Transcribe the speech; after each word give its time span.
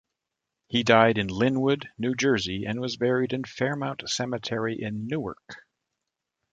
He 0.67 0.81
died 0.81 1.19
in 1.19 1.27
Linwood, 1.27 1.89
New 1.99 2.15
Jersey, 2.15 2.65
and 2.65 2.81
was 2.81 2.97
buried 2.97 3.33
in 3.33 3.43
Fairmount 3.43 4.09
Cemetery, 4.09 4.75
in 4.81 5.05
Newark. 5.05 5.63